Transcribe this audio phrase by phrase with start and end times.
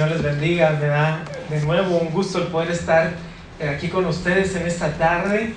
[0.00, 0.78] Señor les bendiga.
[0.80, 3.10] Me da de nuevo un gusto el poder estar
[3.60, 5.52] eh, aquí con ustedes en esta tarde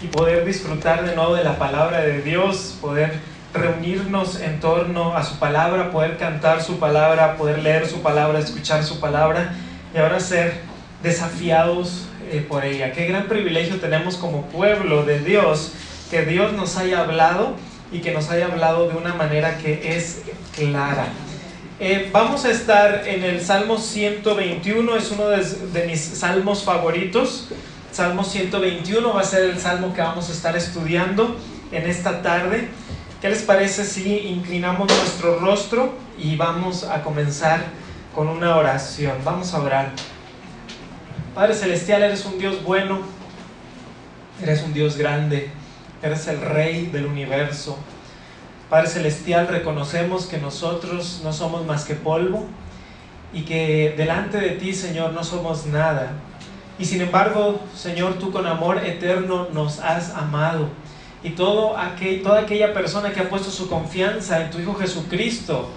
[0.00, 3.12] y poder disfrutar de nuevo de la palabra de Dios, poder
[3.52, 8.82] reunirnos en torno a su palabra, poder cantar su palabra, poder leer su palabra, escuchar
[8.82, 9.52] su palabra
[9.94, 10.62] y ahora ser
[11.02, 12.92] desafiados eh, por ella.
[12.92, 15.72] Qué gran privilegio tenemos como pueblo de Dios
[16.10, 17.56] que Dios nos haya hablado
[17.92, 20.22] y que nos haya hablado de una manera que es
[20.56, 21.08] clara.
[21.84, 27.48] Eh, vamos a estar en el Salmo 121, es uno de, mis salmos favoritos.
[27.90, 31.36] Salmo 121 va a ser el salmo que vamos a estar estudiando
[31.72, 32.68] en esta tarde.
[33.20, 37.64] ¿Qué les parece si inclinamos nuestro rostro y vamos a comenzar
[38.14, 39.16] con una oración?
[39.24, 39.90] Vamos a orar.
[41.34, 43.00] Padre Celestial, eres un Dios bueno,
[44.40, 45.50] eres un Dios grande,
[46.00, 47.76] eres el Rey del universo.
[48.72, 52.46] Padre Celestial, reconocemos que nosotros no somos más que polvo
[53.30, 56.12] y que delante de ti, Señor, no somos nada.
[56.78, 60.70] Y sin embargo, Señor, tú con amor eterno nos has amado.
[61.22, 65.68] Y todo aquel, toda aquella persona que ha puesto su confianza en tu Hijo Jesucristo,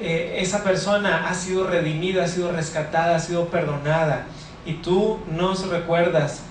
[0.00, 4.26] eh, esa persona ha sido redimida, ha sido rescatada, ha sido perdonada.
[4.66, 6.42] Y tú nos recuerdas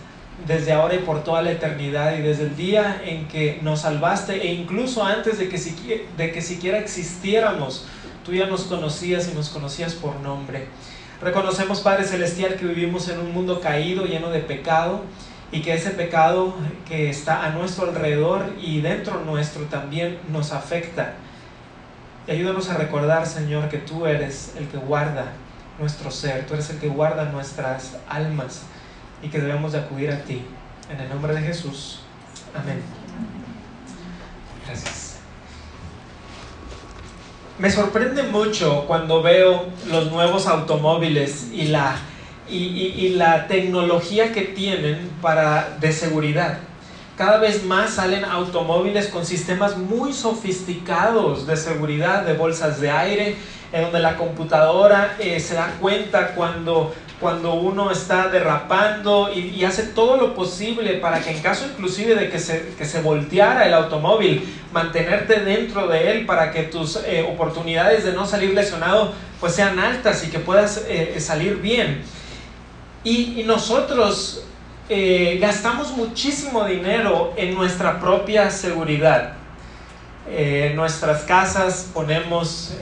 [0.48, 4.42] desde ahora y por toda la eternidad y desde el día en que nos salvaste
[4.42, 7.86] e incluso antes de que, siquiera, de que siquiera existiéramos,
[8.26, 10.68] tú ya nos conocías y nos conocías por nombre.
[11.22, 15.02] Reconocemos, Padre Celestial, que vivimos en un mundo caído, lleno de pecado,
[15.52, 16.54] y que ese pecado
[16.88, 21.14] que está a nuestro alrededor y dentro nuestro también nos afecta.
[22.28, 25.28] Ayúdanos a recordar, Señor, que tú eres el que guarda
[25.80, 28.64] nuestro ser, tú eres el que guarda nuestras almas
[29.24, 30.42] y que debemos de acudir a ti.
[30.92, 32.00] En el nombre de Jesús.
[32.54, 32.82] Amén.
[34.66, 35.18] Gracias.
[37.58, 41.96] Me sorprende mucho cuando veo los nuevos automóviles y la,
[42.50, 46.58] y, la tecnología que tienen para, de seguridad.
[47.18, 53.36] Cada vez más salen automóviles con sistemas muy sofisticados de seguridad, de bolsas de aire,
[53.73, 59.84] en donde la computadora eh, se da cuenta cuando cuando uno está derrapando y, hace
[59.84, 63.73] todo lo posible para que en caso inclusive de que se, que se volteara el
[63.73, 69.56] automóvil, mantenerte dentro de él para que tus eh, oportunidades de no salir lesionado pues
[69.56, 72.03] sean altas y que puedas eh, salir bien.
[73.05, 74.44] Y, nosotros
[74.90, 79.34] eh, gastamos muchísimo dinero en nuestra propia seguridad.
[80.29, 82.75] En nuestras casas ponemos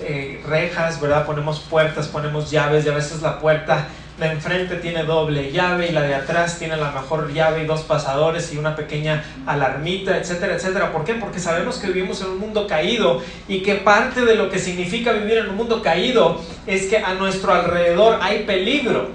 [0.46, 1.26] rejas, ¿verdad?
[1.26, 3.88] Ponemos puertas, ponemos llaves y a veces la puerta
[4.20, 7.82] la enfrente tiene doble llave y la de atrás tiene la mejor llave y dos
[7.82, 10.92] pasadores y una pequeña alarmita, etcétera, etcétera.
[10.92, 11.16] ¿Por qué?
[11.16, 15.12] Porque sabemos que vivimos en un mundo caído y que parte de lo que significa
[15.12, 19.10] vivir en un mundo caído es que a nuestro alrededor hay peligro.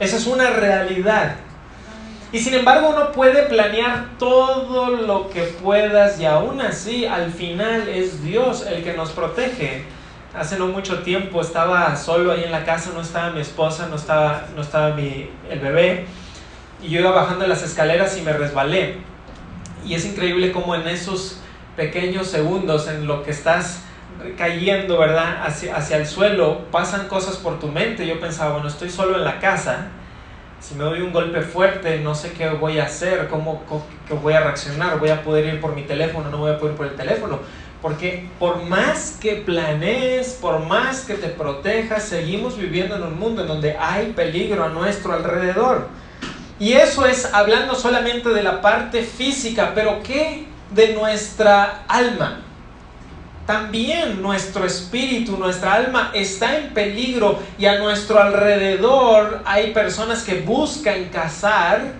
[0.00, 1.36] Esa es una realidad.
[2.32, 7.88] Y sin embargo uno puede planear todo lo que puedas y aún así al final
[7.88, 9.84] es Dios el que nos protege
[10.34, 13.96] hace no mucho tiempo estaba solo ahí en la casa, no estaba mi esposa, no
[13.96, 16.06] estaba, no estaba el bebé,
[16.82, 18.98] y yo iba bajando las escaleras y me resbalé.
[19.84, 21.40] Y es increíble cómo en esos
[21.76, 23.82] pequeños segundos en lo que estás
[24.36, 25.44] cayendo, ¿verdad?
[25.44, 28.06] Hacia, hacia el suelo, pasan cosas por tu mente.
[28.06, 29.88] Yo pensaba, bueno, estoy solo en la casa.
[30.60, 34.34] Si me doy un golpe fuerte, no sé qué voy a hacer, cómo, cómo voy
[34.34, 34.98] a reaccionar.
[34.98, 37.40] Voy a poder ir por mi teléfono, no voy a poder ir por el teléfono
[37.82, 43.42] porque por más que planees, por más que te protejas, seguimos viviendo en un mundo
[43.42, 45.88] en donde hay peligro a nuestro alrededor.
[46.58, 52.42] Y eso es hablando solamente de la parte física, pero ¿qué de nuestra alma?
[53.50, 60.42] También nuestro espíritu, nuestra alma está en peligro y a nuestro alrededor hay personas que
[60.42, 61.94] buscan cazar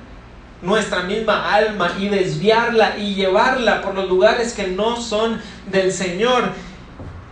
[0.63, 6.45] nuestra misma alma y desviarla y llevarla por los lugares que no son del Señor.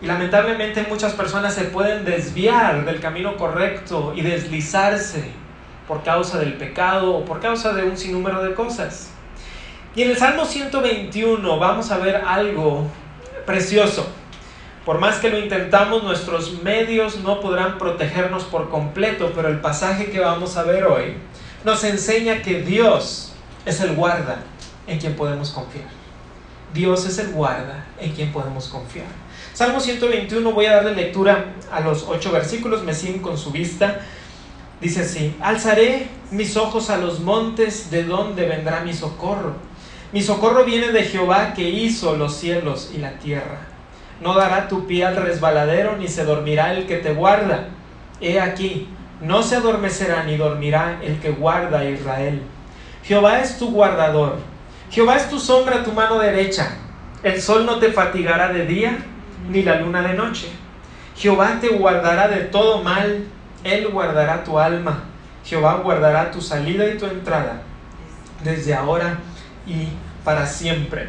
[0.02, 5.30] Y lamentablemente muchas personas se pueden desviar del camino correcto y deslizarse
[5.86, 9.10] por causa del pecado o por causa de un sinnúmero de cosas.
[9.94, 12.88] Y en el Salmo 121 vamos a ver algo
[13.48, 14.06] precioso.
[14.84, 20.10] Por más que lo intentamos, nuestros medios no podrán protegernos por completo, pero el pasaje
[20.10, 21.14] que vamos a ver hoy
[21.64, 23.32] nos enseña que Dios
[23.64, 24.42] es el guarda
[24.86, 25.86] en quien podemos confiar.
[26.74, 29.06] Dios es el guarda en quien podemos confiar.
[29.54, 34.00] Salmo 121, voy a darle lectura a los ocho versículos, me siguen con su vista.
[34.78, 39.54] Dice así, alzaré mis ojos a los montes, de donde vendrá mi socorro.
[40.10, 43.58] Mi socorro viene de Jehová que hizo los cielos y la tierra.
[44.22, 47.68] No dará tu pie al resbaladero, ni se dormirá el que te guarda.
[48.20, 48.88] He aquí,
[49.20, 52.40] No se adormecerá ni dormirá el que guarda a Israel.
[53.02, 54.36] Jehová es tu guardador.
[54.90, 56.76] Jehová es tu sombra, tu mano derecha.
[57.22, 58.96] El sol no te fatigará de día,
[59.50, 60.48] ni la luna de noche.
[61.16, 63.24] Jehová te guardará de todo mal.
[63.64, 65.02] Él guardará tu alma.
[65.44, 67.62] Jehová guardará tu salida y tu entrada,
[68.44, 69.18] desde ahora
[69.68, 69.88] y
[70.24, 71.08] para siempre.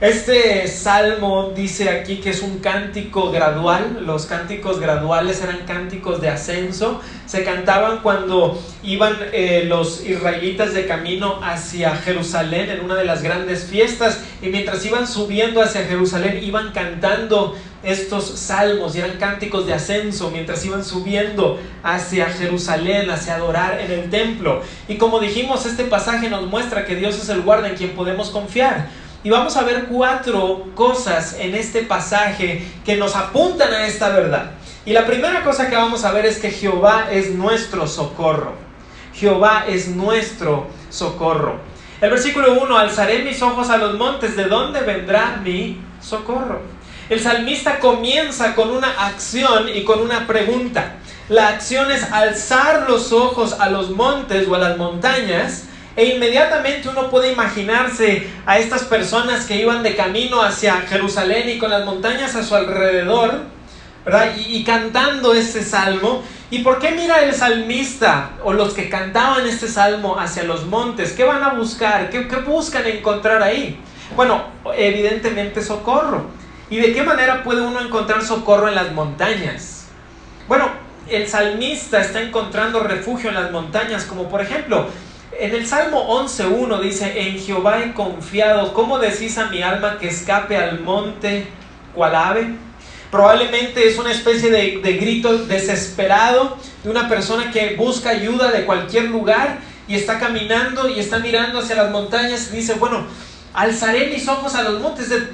[0.00, 4.04] Este salmo dice aquí que es un cántico gradual.
[4.04, 7.00] Los cánticos graduales eran cánticos de ascenso.
[7.26, 13.22] Se cantaban cuando iban eh, los israelitas de camino hacia Jerusalén en una de las
[13.22, 14.20] grandes fiestas.
[14.42, 20.30] Y mientras iban subiendo hacia Jerusalén, iban cantando estos salmos y eran cánticos de ascenso
[20.30, 24.62] mientras iban subiendo hacia Jerusalén, hacia adorar en el templo.
[24.88, 28.30] Y como dijimos, este pasaje nos muestra que Dios es el guarda en quien podemos
[28.30, 28.88] confiar.
[29.22, 34.50] Y vamos a ver cuatro cosas en este pasaje que nos apuntan a esta verdad.
[34.84, 38.52] Y la primera cosa que vamos a ver es que Jehová es nuestro socorro.
[39.14, 41.58] Jehová es nuestro socorro.
[42.00, 46.73] El versículo 1, alzaré mis ojos a los montes, ¿de dónde vendrá mi socorro?
[47.10, 50.96] El salmista comienza con una acción y con una pregunta.
[51.28, 55.64] La acción es alzar los ojos a los montes o a las montañas
[55.96, 61.58] e inmediatamente uno puede imaginarse a estas personas que iban de camino hacia Jerusalén y
[61.58, 63.42] con las montañas a su alrededor,
[64.04, 64.32] ¿verdad?
[64.36, 66.22] Y, cantando este salmo.
[66.50, 71.12] ¿Y por qué mira el salmista o los que cantaban este salmo hacia los montes?
[71.12, 72.10] ¿Qué van a buscar?
[72.10, 73.78] ¿Qué, qué buscan encontrar ahí?
[74.16, 74.42] Bueno,
[74.76, 76.43] evidentemente socorro.
[76.70, 79.86] ¿Y de qué manera puede uno encontrar socorro en las montañas?
[80.48, 80.70] Bueno,
[81.08, 84.88] el salmista está encontrando refugio en las montañas, como por ejemplo,
[85.38, 90.08] en el Salmo 11.1 dice, en Jehová he confiado, ¿cómo decís a mi alma que
[90.08, 91.46] escape al monte
[91.94, 92.54] cual ave?
[93.10, 98.64] Probablemente es una especie de, de grito desesperado de una persona que busca ayuda de
[98.64, 103.06] cualquier lugar y está caminando y está mirando hacia las montañas y dice, bueno,
[103.54, 105.28] alzaré mis ojos a los montes, de,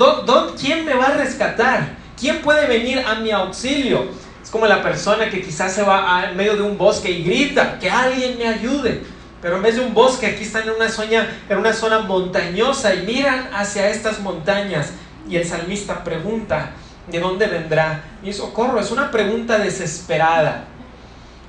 [0.61, 1.97] quién me va a rescatar?
[2.19, 4.05] ¿Quién puede venir a mi auxilio?
[4.43, 7.79] Es como la persona que quizás se va a medio de un bosque y grita,
[7.79, 9.03] que alguien me ayude.
[9.41, 12.95] Pero en vez de un bosque, aquí están en una, zona, en una zona montañosa
[12.95, 14.93] y miran hacia estas montañas.
[15.29, 16.73] Y el salmista pregunta,
[17.07, 18.79] ¿de dónde vendrá mi socorro?
[18.79, 20.65] Es una pregunta desesperada.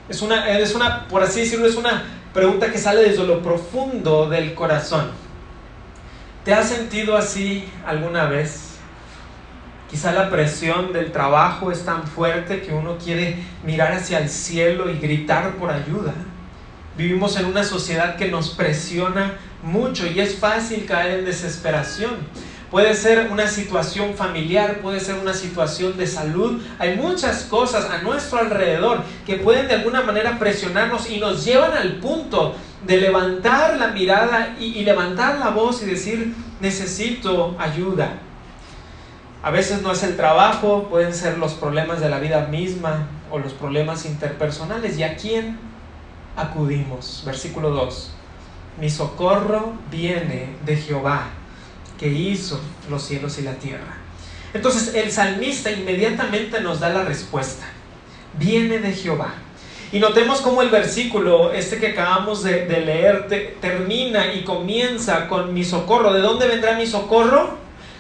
[0.08, 2.04] Es una, es una, por así decirlo, es una
[2.34, 5.12] pregunta que sale desde lo profundo del corazón.
[6.44, 8.78] ¿Te has sentido así alguna vez?
[9.92, 14.90] Quizá la presión del trabajo es tan fuerte que uno quiere mirar hacia el cielo
[14.90, 16.14] y gritar por ayuda.
[16.98, 22.16] Vivimos en una sociedad que nos presiona mucho y es fácil caer en desesperación.
[22.72, 26.60] Puede ser una situación familiar, puede ser una situación de salud.
[26.80, 31.74] Hay muchas cosas a nuestro alrededor que pueden de alguna manera presionarnos y nos llevan
[31.74, 32.56] al punto
[32.86, 38.20] de levantar la mirada y, levantar la voz y decir, necesito ayuda.
[39.44, 43.40] A veces no es el trabajo, pueden ser los problemas de la vida misma o
[43.40, 44.98] los problemas interpersonales.
[44.98, 45.58] ¿Y a quién
[46.36, 47.24] acudimos.
[47.26, 48.12] Versículo 2.
[48.80, 51.28] Mi socorro viene de Jehová,
[52.00, 53.98] que hizo los cielos y la tierra.
[54.54, 57.66] Entonces el salmista inmediatamente nos da la respuesta.
[58.38, 59.34] Viene de Jehová.
[59.92, 63.28] Y notemos cómo el versículo, este que acabamos de, leer,
[63.60, 66.14] termina y comienza con mi socorro.
[66.14, 67.58] ¿De dónde vendrá mi socorro?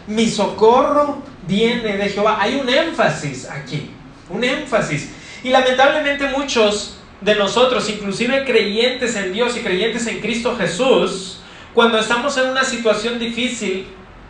[0.07, 2.37] Mi socorro viene de Jehová.
[2.39, 3.91] Hay un énfasis aquí,
[4.29, 5.11] un énfasis.
[5.43, 11.41] Y lamentablemente muchos de nosotros, inclusive creyentes en Dios y creyentes en Cristo Jesús,
[11.73, 13.87] cuando estamos en una situación difícil,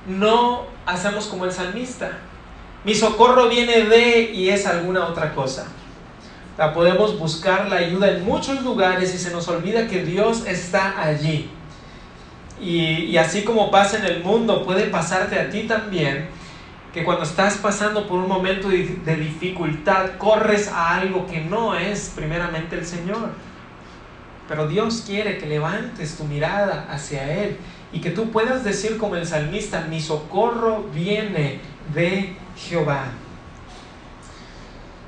[0.07, 2.17] no hacemos como el salmista.
[2.83, 5.67] Mi socorro viene de y es alguna otra cosa.
[6.57, 11.01] La podemos buscar la ayuda en muchos lugares y se nos olvida que Dios está
[11.01, 11.49] allí.
[12.61, 16.29] Y, y así como pasa en el mundo, puede pasarte a ti también
[16.93, 22.11] que cuando estás pasando por un momento de dificultad, corres a algo que no es
[22.15, 23.29] primeramente el Señor.
[24.47, 27.57] Pero Dios quiere que levantes tu mirada hacia Él
[27.93, 31.61] y que tú puedas decir como el salmista, mi socorro viene
[31.93, 33.05] de Jehová.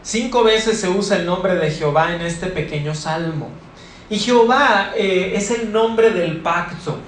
[0.03, 3.49] Cinco veces se usa el nombre de Jehová en este pequeño salmo.
[4.09, 6.99] Y Jehová eh, es el nombre del pacto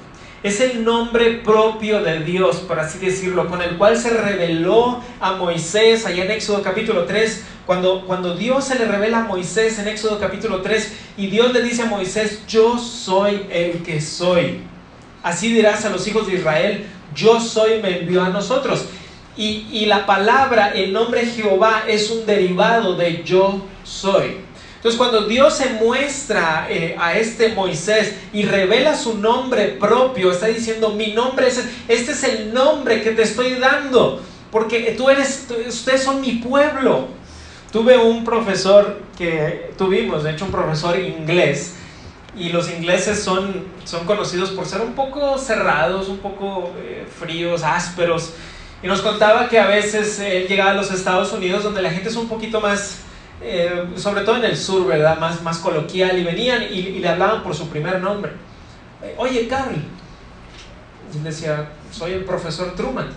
[0.46, 5.32] es el nombre propio de Dios, por así decirlo, con el cual se reveló a
[5.38, 9.88] Moisés allá en Éxodo capítulo 3, cuando, cuando Dios se le revela a Moisés en
[9.88, 14.60] Éxodo capítulo 3 y Dios le dice a Moisés, yo soy el que soy.
[15.24, 16.86] Así dirás a los hijos de Israel,
[17.16, 18.86] yo soy, me envió a nosotros.
[19.38, 24.38] Y, la palabra, el nombre Jehová es un derivado de yo soy.
[24.76, 30.46] Entonces cuando Dios se muestra eh, a este Moisés y revela su nombre propio, está
[30.46, 35.48] diciendo, mi nombre es, este es el nombre que te estoy dando, porque tú eres,
[35.68, 37.08] ustedes son mi pueblo.
[37.72, 41.74] Tuve un profesor que tuvimos, de hecho un profesor inglés,
[42.38, 47.64] y los ingleses son, son conocidos por ser un poco cerrados, un poco eh, fríos,
[47.64, 48.34] ásperos.
[48.86, 52.10] Y nos contaba que a veces él llegaba a los Estados Unidos donde la gente
[52.10, 53.00] es un poquito más,
[53.42, 55.18] eh, sobre todo en el sur, ¿verdad?
[55.20, 56.20] Más, más coloquial.
[56.20, 58.34] Y venían y, le hablaban por su primer nombre.
[59.02, 59.76] Eh, Oye, Carl.
[61.12, 63.10] Y él decía, soy el profesor Truman.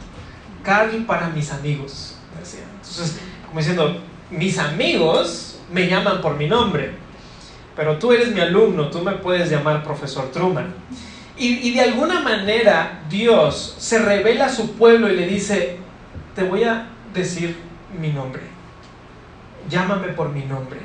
[0.63, 2.17] Carl para mis amigos.
[2.41, 2.65] Decía.
[2.77, 6.95] Entonces, como diciendo, mis amigos me llaman por mi nombre
[7.79, 10.75] pero tú eres mi alumno, tú me puedes llamar profesor Truman.
[11.39, 15.77] Y, de alguna manera Dios se revela a su pueblo y le dice,
[16.35, 17.57] te voy a decir
[18.01, 18.43] mi nombre,
[19.69, 20.81] llámame por mi nombre.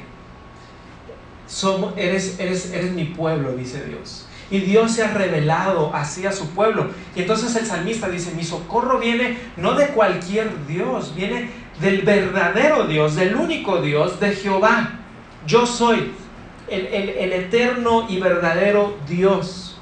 [1.48, 4.28] Somos, eres, eres, eres mi pueblo, dice Dios.
[4.52, 6.92] Y Dios se ha revelado así a su pueblo.
[7.16, 11.50] Y entonces el salmista dice, mi socorro viene no de cualquier Dios, viene
[11.82, 15.00] del verdadero Dios, del único Dios, de Jehová.
[15.48, 16.14] Yo soy
[16.70, 19.73] el, eterno y verdadero Dios.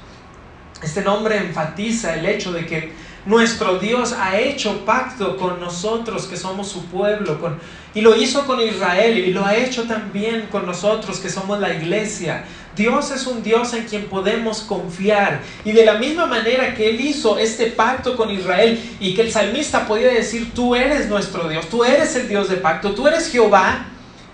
[0.82, 2.92] Este nombre enfatiza el hecho de que
[3.24, 7.56] nuestro Dios ha hecho pacto con nosotros que somos su pueblo, con,
[7.94, 11.72] y lo hizo con Israel y lo ha hecho también con nosotros que somos la
[11.72, 12.44] iglesia.
[12.74, 15.40] Dios es un Dios en quien podemos confiar.
[15.64, 19.30] Y de la misma manera que Él hizo este pacto con Israel y que el
[19.30, 23.30] salmista podía decir, tú eres nuestro Dios, tú eres el Dios de pacto, tú eres
[23.30, 23.86] Jehová,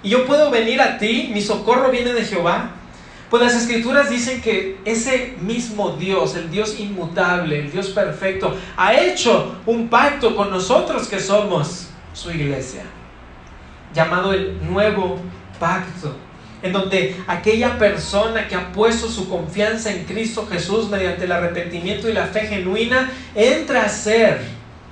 [0.02, 2.77] y yo puedo venir a ti, mi socorro viene de Jehová.
[3.30, 8.94] Pues las escrituras dicen que ese mismo Dios, el Dios inmutable, el Dios perfecto, ha
[8.94, 12.84] hecho un pacto con nosotros que somos su iglesia,
[13.94, 15.20] llamado el nuevo
[15.60, 16.16] pacto,
[16.62, 22.08] en donde aquella persona que ha puesto su confianza en Cristo Jesús mediante el arrepentimiento
[22.08, 24.40] y la fe genuina, entra a ser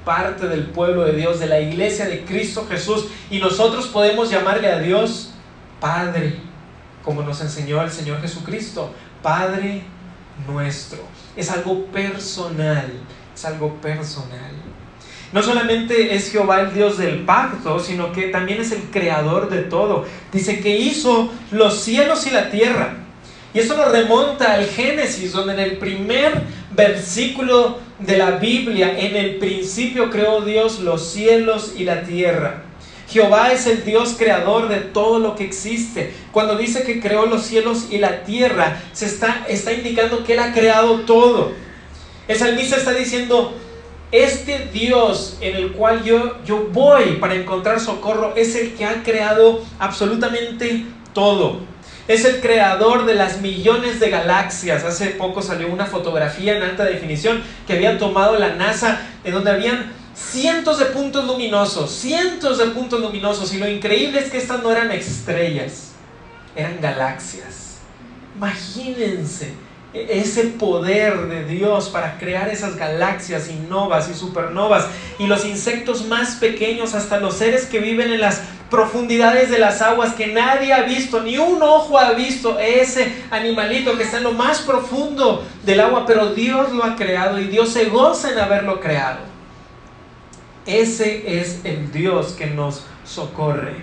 [0.04, 3.08] parte del pueblo de Dios, de la iglesia de Cristo Jesús.
[3.30, 5.32] Y nosotros podemos llamarle a Dios
[5.80, 6.36] Padre,
[7.06, 9.84] como nos enseñó el Señor Jesucristo, Padre
[10.48, 10.98] nuestro.
[11.36, 12.92] Es algo personal,
[13.32, 14.50] es algo personal.
[15.32, 19.62] No solamente es Jehová el Dios del pacto, sino que también es el creador de
[19.62, 20.04] todo.
[20.32, 22.96] Dice que hizo los cielos y la tierra.
[23.54, 29.14] Y eso nos remonta al Génesis, donde en el primer versículo de la Biblia, en
[29.14, 32.65] el principio creó Dios los cielos y la tierra.
[33.08, 36.12] Jehová es el Dios creador de todo lo que existe.
[36.32, 40.40] Cuando dice que creó los cielos y la tierra, se está, está indicando que Él
[40.40, 41.52] ha creado todo.
[42.26, 43.54] El salmista está diciendo,
[44.12, 49.02] este Dios en el cual yo, yo voy para encontrar socorro es el que ha
[49.02, 51.60] creado absolutamente todo.
[52.08, 54.84] Es el creador de las millones de galaxias.
[54.84, 59.50] Hace poco salió una fotografía en alta definición que había tomado la NASA en donde
[59.50, 63.52] habían cientos de puntos luminosos, cientos de puntos luminosos.
[63.52, 65.92] Y lo increíble es que estas no eran estrellas,
[66.54, 67.76] eran galaxias.
[68.36, 69.52] Imagínense
[69.92, 74.86] ese poder de Dios para crear esas galaxias y novas y supernovas
[75.18, 79.80] y los insectos más pequeños hasta los seres que viven en las profundidades de las
[79.80, 84.24] aguas que nadie ha visto, ni un ojo ha visto ese animalito que está en
[84.24, 88.38] lo más profundo del agua, pero Dios lo ha creado y Dios se goza en
[88.38, 89.35] haberlo creado.
[90.66, 93.74] Ese es el Dios que nos socorre.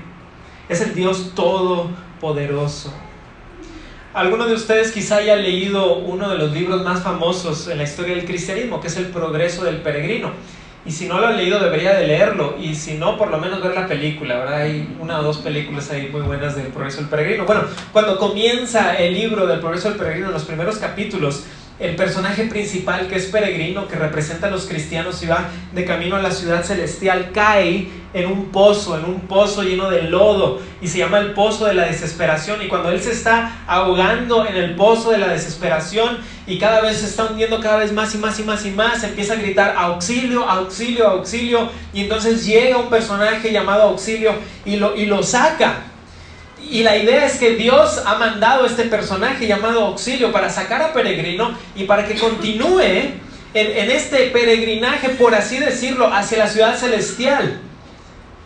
[0.67, 2.93] Es el Dios todopoderoso.
[4.13, 8.15] Alguno de ustedes quizá haya leído uno de los libros más famosos en la historia
[8.15, 10.31] del cristianismo, que es El progreso del peregrino.
[10.85, 12.55] Y si no lo ha leído, debería de leerlo.
[12.59, 14.61] Y si no, por lo menos ver la película, ¿verdad?
[14.63, 17.45] Hay una o dos películas ahí muy buenas del Progreso del Peregrino.
[17.45, 17.63] Bueno,
[17.93, 21.45] cuando comienza el libro del Progreso del Peregrino, en los primeros capítulos,
[21.83, 26.15] el personaje principal, que es peregrino, que representa a los cristianos y va de camino
[26.15, 30.87] a la ciudad celestial, cae en un pozo, en un pozo lleno de lodo, y
[30.87, 32.61] se llama el pozo de la desesperación.
[32.61, 36.99] Y cuando él se está ahogando en el pozo de la desesperación y cada vez
[36.99, 39.75] se está hundiendo cada vez más y más y más y más, empieza a gritar
[39.77, 44.31] auxilio, auxilio, auxilio, y entonces llega un personaje llamado auxilio
[44.63, 45.92] y lo, y lo saca
[46.69, 50.93] y la idea es que Dios ha mandado este personaje llamado Auxilio para sacar a
[50.93, 53.21] Peregrino y para que continúe en,
[53.53, 57.59] en, este peregrinaje, por así decirlo, hacia la ciudad celestial,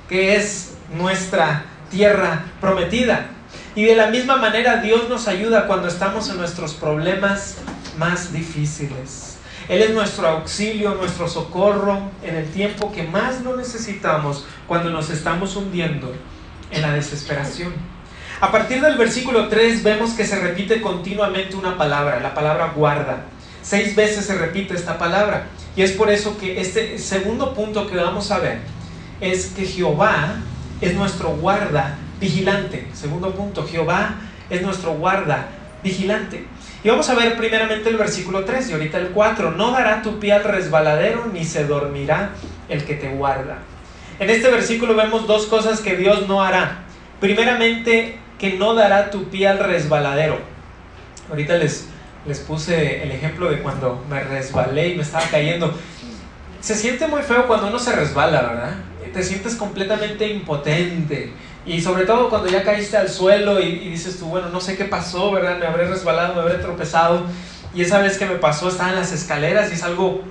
[0.09, 3.27] que es nuestra tierra prometida.
[3.75, 7.57] Y de la misma manera Dios nos ayuda cuando estamos en nuestros problemas
[7.97, 9.37] más difíciles.
[9.69, 15.09] Él es nuestro auxilio, nuestro socorro en el tiempo que más lo necesitamos, cuando nos
[15.09, 16.13] estamos hundiendo
[16.71, 17.96] en la desesperación.
[18.39, 23.23] A partir del versículo 3 vemos que se repite continuamente una palabra, la palabra guarda.
[23.63, 25.47] Seis veces se repite esta palabra.
[25.75, 28.59] Y es por eso que este segundo punto que vamos a ver
[29.21, 30.35] es que Jehová
[30.81, 32.87] es nuestro guarda vigilante.
[32.93, 34.17] Segundo punto, Jehová
[34.51, 35.47] es nuestro guarda
[35.83, 36.45] vigilante.
[36.83, 39.53] Y vamos a ver primeramente el versículo 3 y ahorita el 4.
[39.53, 42.33] No dará tu pie al resbaladero ni se dormirá
[42.69, 43.57] el que te guarda.
[44.19, 46.83] En este versículo vemos dos cosas que Dios no hará.
[47.19, 50.39] Primeramente, que no dará tu pie al resbaladero.
[51.29, 51.87] Ahorita les,
[52.25, 55.73] les puse el ejemplo de cuando me resbalé y me estaba cayendo.
[56.59, 58.75] Se siente muy feo cuando uno se resbala, ¿verdad?
[59.13, 61.31] Te sientes completamente impotente.
[61.65, 64.77] Y sobre todo cuando ya caíste al suelo y, y dices tú, bueno, no sé
[64.77, 65.57] qué pasó, ¿verdad?
[65.59, 67.25] Me habré resbalado, me habré tropezado.
[67.73, 70.23] Y esa vez que me pasó estaba en las escaleras y es algo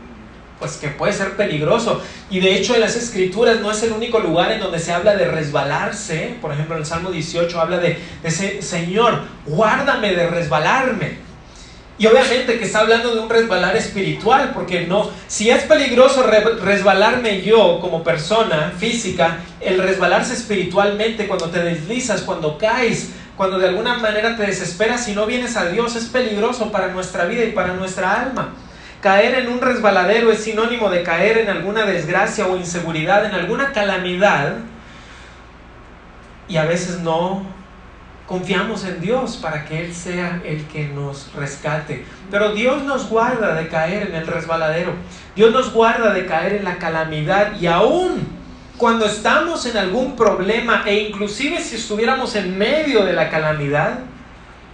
[0.58, 2.02] pues que puede ser peligroso.
[2.30, 5.14] Y de hecho en las escrituras no es el único lugar en donde se habla
[5.14, 6.36] de resbalarse.
[6.40, 11.26] Por ejemplo, en el Salmo 18 habla de, ese Señor, guárdame de resbalarme.
[11.98, 17.40] Y obviamente que está hablando de un resbalar espiritual, porque no, si es peligroso resbalarme
[17.40, 23.98] yo como persona física, el resbalarse espiritualmente cuando te deslizas, cuando caes, cuando de alguna
[23.98, 27.72] manera te desesperas y no vienes a Dios, es peligroso para nuestra vida y para
[27.72, 28.54] nuestra alma.
[29.06, 33.70] Caer en un resbaladero es sinónimo de caer en alguna desgracia o inseguridad, en alguna
[33.70, 34.56] calamidad.
[36.48, 37.46] Y a veces no
[38.26, 42.04] confiamos en Dios para que Él sea el que nos rescate.
[42.32, 44.92] Pero Dios nos guarda de caer en el resbaladero.
[45.36, 47.52] Dios nos guarda de caer en la calamidad.
[47.60, 48.26] Y aún
[48.76, 54.00] cuando estamos en algún problema e inclusive si estuviéramos en medio de la calamidad,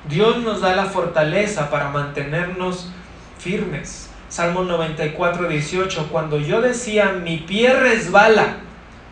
[0.08, 2.88] Dios nos da la fortaleza para mantenernos
[3.38, 4.08] firmes.
[4.32, 8.60] Salmo 94, 18, cuando yo decía, mi pie resbala,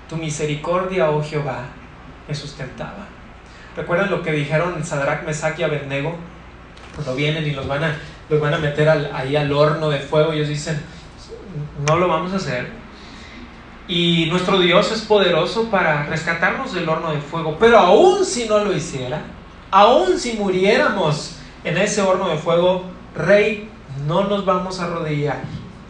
[0.09, 1.65] tu misericordia, oh Jehová,
[2.27, 3.07] me sustentaba.
[3.77, 6.17] ¿Recuerdan lo que dijeron Sadrach, Mesach y Abednego?
[6.95, 7.99] Cuando vienen y los van a,
[8.31, 10.81] los van a meter ahí al horno de fuego, ellos dicen,
[11.87, 12.71] no lo vamos a hacer.
[13.89, 18.65] Y nuestro Dios es poderoso para rescatarnos del horno de fuego, pero aún si no
[18.65, 19.21] lo hiciera,
[19.71, 23.70] aún si muriéramos en ese horno de fuego, Rey,
[24.07, 25.41] no nos vamos a arrodillar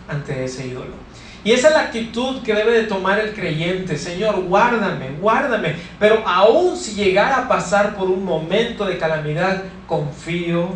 [0.08, 1.10] ante ese ídolo.
[1.42, 3.96] Y esa es la actitud que debe de tomar el creyente.
[3.96, 5.74] Señor, guárdame, guárdame.
[5.98, 10.68] Pero aún si llegara a pasar por un momento de calamidad, confío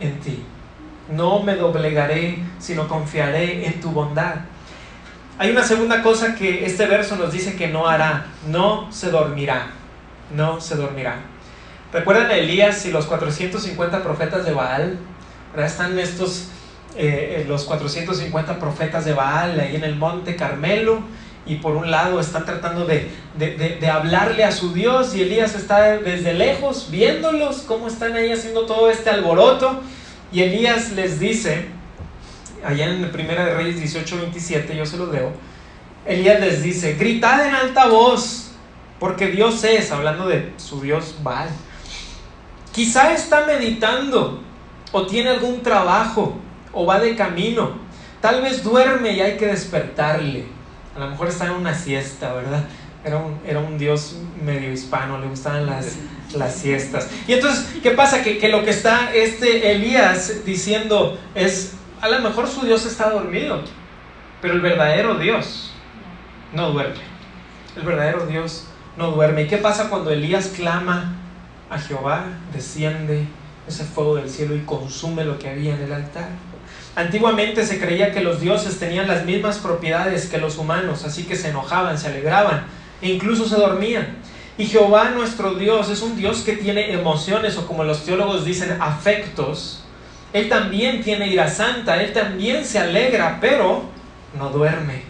[0.00, 0.42] en ti.
[1.10, 4.36] No me doblegaré, sino confiaré en tu bondad.
[5.38, 8.26] Hay una segunda cosa que este verso nos dice que no hará.
[8.48, 9.66] No se dormirá.
[10.34, 11.16] No se dormirá.
[11.92, 14.98] ¿Recuerdan a Elías y los 450 profetas de Baal?
[15.56, 16.48] Están estos
[16.96, 21.00] eh, los 450 profetas de Baal ahí en el monte Carmelo
[21.46, 25.98] y por un lado están tratando de, de, hablarle a su Dios y Elías está
[25.98, 29.80] desde lejos viéndolos, cómo están ahí haciendo todo este alboroto
[30.32, 31.66] y Elías les dice,
[32.64, 35.32] allá en Primera de Reyes 18, 27, yo se los leo,
[36.04, 38.50] Elías les dice, gritad en alta voz,
[38.98, 41.48] porque Dios es, hablando de su Dios Baal,
[42.72, 44.40] quizá está meditando
[44.90, 46.40] o tiene algún trabajo
[46.76, 47.70] o va de camino.
[48.20, 50.44] Tal vez duerme y hay que despertarle.
[50.94, 52.64] A lo mejor está en una siesta, ¿verdad?
[53.02, 55.96] Era un, era un dios medio hispano, le gustaban las,
[56.34, 57.08] las siestas.
[57.26, 58.22] Y entonces, ¿qué pasa?
[58.22, 63.10] Que, que lo que está este Elías diciendo es, a lo mejor su Dios está
[63.10, 63.62] dormido,
[64.42, 65.72] pero el verdadero Dios
[66.52, 67.00] no duerme.
[67.76, 68.66] El verdadero Dios
[68.98, 69.42] no duerme.
[69.42, 71.14] ¿Y qué pasa cuando Elías clama
[71.70, 72.24] a Jehová?
[72.52, 73.26] Desciende
[73.66, 76.28] ese fuego del cielo y consume lo que había en el altar.
[76.96, 81.36] Antiguamente se creía que los dioses tenían las mismas propiedades que los humanos, así que
[81.36, 82.64] se enojaban, se alegraban
[83.02, 84.16] e incluso se dormían.
[84.56, 88.80] Y Jehová nuestro Dios es un Dios que tiene emociones o como los teólogos dicen
[88.80, 89.84] afectos.
[90.32, 93.82] Él también tiene ira santa, Él también se alegra, pero
[94.38, 95.02] no duerme.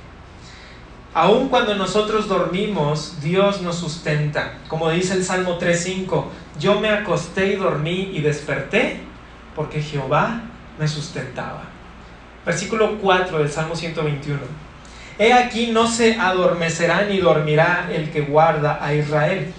[1.15, 4.59] Aun cuando nosotros dormimos, Dios nos sustenta.
[4.67, 6.25] Como dice el Salmo 3.5,
[6.59, 9.03] yo me acosté y dormí y desperté
[9.55, 10.43] porque Jehová
[10.81, 11.76] me sustentaba.
[12.47, 14.39] Versículo 4 del Salmo 121.
[15.19, 19.53] He aquí no se adormecerá ni dormirá el que guarda a Israel.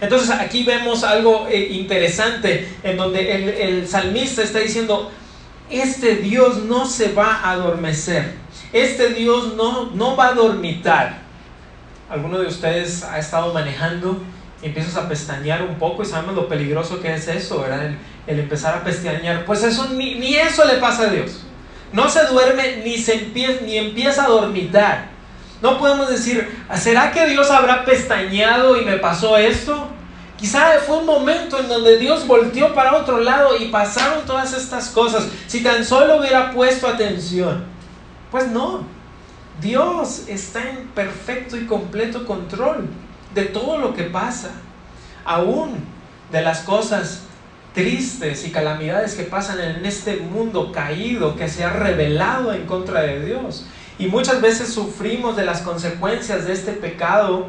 [0.00, 5.10] Entonces aquí vemos algo eh, interesante en donde el, el salmista está diciendo,
[5.70, 8.34] este Dios no se va a adormecer,
[8.72, 11.18] este Dios no, no va a dormitar.
[12.10, 14.20] ¿Alguno de ustedes ha estado manejando
[14.62, 17.92] y empiezas a pestañear un poco y sabemos lo peligroso que es eso, ¿verdad?
[18.26, 19.44] El, empezar a pestañear.
[19.44, 21.44] Pues eso ni, ni eso le pasa a Dios.
[21.92, 25.08] No se duerme ni, se empieza, ni empieza a dormitar.
[25.60, 29.88] No podemos decir, ¿será que Dios habrá pestañeado y me pasó esto?
[30.38, 34.90] Quizá fue un momento en donde Dios volteó para otro lado y pasaron todas estas
[34.90, 35.26] cosas.
[35.48, 37.64] Si tan solo hubiera puesto atención.
[38.30, 38.84] Pues no.
[39.60, 42.88] Dios está en perfecto y completo control
[43.34, 44.50] de todo lo que pasa.
[45.24, 45.84] Aún
[46.30, 47.22] de las cosas
[47.74, 53.02] tristes y calamidades que pasan en este mundo caído que se ha revelado en contra
[53.02, 53.66] de Dios.
[53.98, 57.48] Y muchas veces sufrimos de las consecuencias de este pecado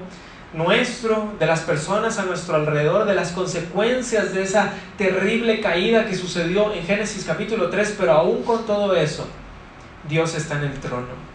[0.54, 6.16] nuestro, de las personas a nuestro alrededor, de las consecuencias de esa terrible caída que
[6.16, 9.28] sucedió en Génesis capítulo 3, pero aún con todo eso,
[10.08, 11.30] Dios está en el trono.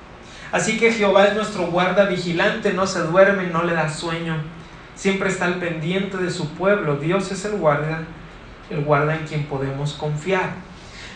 [0.50, 4.36] Así que Jehová es nuestro guarda vigilante, no se duerme, no le da sueño,
[4.94, 6.96] siempre está al pendiente de su pueblo.
[6.96, 8.04] Dios es el guarda,
[8.70, 10.50] el guarda en quien podemos confiar.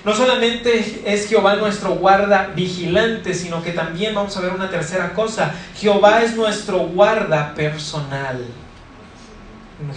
[0.04, 5.12] No solamente es Jehová nuestro guarda vigilante, sino que también vamos a ver una tercera
[5.12, 5.52] cosa.
[5.76, 8.46] Jehová es nuestro guarda personal.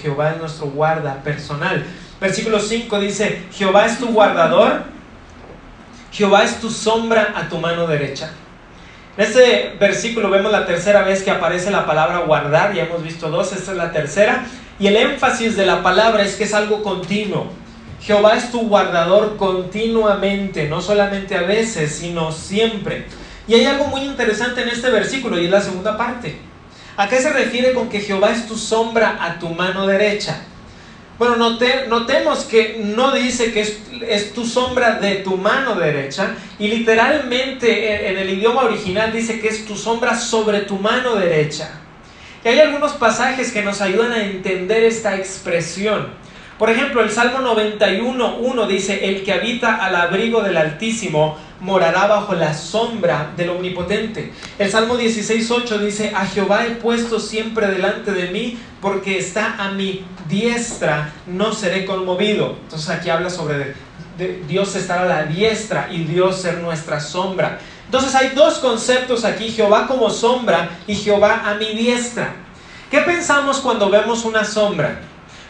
[0.02, 1.86] Jehová es nuestro guarda personal.
[2.20, 4.84] Versículo 5 dice, Jehová es tu guardador,
[6.12, 8.32] Jehová es tu sombra a tu mano derecha.
[9.18, 13.30] En este versículo vemos la tercera vez que aparece la palabra guardar, ya hemos visto
[13.30, 14.46] dos, esta es la tercera,
[14.82, 17.52] y el énfasis de la palabra es que es algo continuo.
[18.02, 23.06] Jehová es tu guardador continuamente, no solamente a veces, sino siempre.
[23.48, 26.36] Y hay algo muy interesante en este versículo y es la segunda parte.
[26.98, 30.42] ¿A qué se refiere con que Jehová es tu sombra a tu mano derecha?
[31.20, 38.10] Bueno, notemos que no dice que es, tu sombra de tu mano derecha y literalmente
[38.10, 41.81] en, en el idioma original dice que es tu sombra sobre tu mano derecha.
[42.44, 46.08] Y hay algunos pasajes que nos ayudan a entender esta expresión.
[46.58, 52.34] Por ejemplo, el Salmo 91.1 dice, el que habita al abrigo del Altísimo morará bajo
[52.34, 54.32] la sombra del Omnipotente.
[54.60, 59.72] El Salmo 16.8 dice, a Jehová he puesto siempre delante de mí, porque está a
[59.72, 62.58] mi diestra, no seré conmovido.
[62.64, 63.76] Entonces aquí habla sobre
[64.48, 67.60] Dios estar a la diestra y Dios ser nuestra sombra.
[67.92, 72.36] Entonces hay dos conceptos aquí, Jehová como sombra y Jehová a mi diestra.
[72.90, 75.02] ¿Qué pensamos cuando vemos una sombra?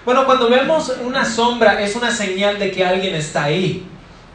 [0.04, 3.86] Bueno, cuando vemos una sombra es una señal de que alguien está ahí.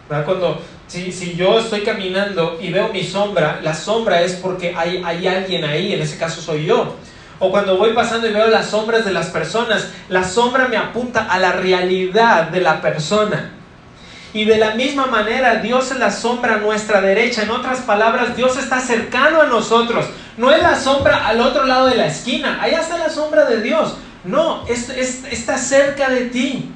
[0.06, 5.02] Cuando, si, si, yo estoy caminando y veo mi sombra, la sombra es porque hay,
[5.04, 6.94] hay alguien ahí, en ese caso soy yo.
[7.40, 11.26] O cuando voy pasando y veo las sombras de las personas, la sombra me apunta
[11.28, 13.55] a la realidad de la persona.
[14.36, 17.44] Y de la misma manera, Dios es la sombra a nuestra derecha.
[17.44, 20.04] En otras palabras, Dios está cercano a nosotros.
[20.36, 22.58] No es la sombra al otro lado de la esquina.
[22.60, 23.96] Allá está la sombra de Dios.
[24.24, 26.70] No, está cerca de ti.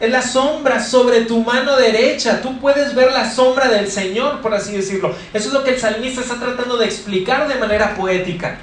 [0.00, 2.42] Es la sombra sobre tu mano derecha.
[2.42, 5.14] Tú puedes ver la sombra del Señor, por así decirlo.
[5.32, 8.58] Eso es lo que el salmista está tratando de explicar de manera poética.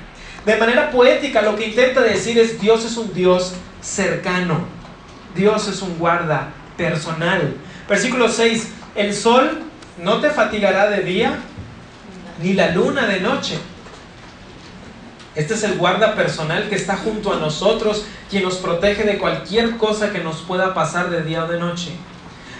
[0.45, 4.65] De manera poética lo que intenta decir es Dios es un Dios cercano.
[5.33, 7.55] Dios es un guarda personal.
[7.87, 8.73] Versículo 6.
[8.95, 9.61] El sol
[10.01, 11.35] no te fatigará de día,
[12.41, 13.57] ni la luna de noche.
[15.35, 19.77] Este es el guarda personal que está junto a nosotros, quien nos protege de cualquier
[19.77, 21.91] cosa que nos pueda pasar de día o de noche.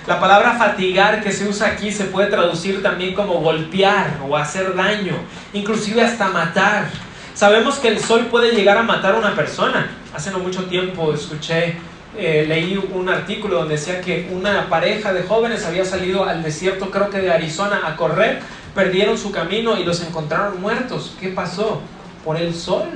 [0.06, 4.76] La palabra fatigar que se usa aquí se puede traducir también como golpear o hacer
[4.76, 5.18] daño,
[5.54, 6.88] inclusive hasta matar.
[7.34, 9.92] Sabemos que el sol puede llegar a matar a una persona.
[10.16, 11.78] Hace no mucho tiempo escuché,
[12.16, 16.92] eh, leí un artículo donde decía que una pareja de jóvenes había salido al desierto,
[16.92, 18.40] creo que de Arizona, a correr,
[18.76, 21.16] perdieron su camino y los encontraron muertos.
[21.20, 21.82] ¿Qué pasó?
[22.28, 22.90] por el sol.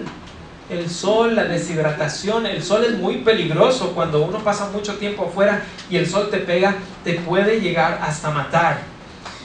[0.69, 5.63] El sol, la deshidratación, el sol es muy peligroso cuando uno pasa mucho tiempo afuera
[5.89, 8.79] y el sol te pega, te puede llegar hasta matar.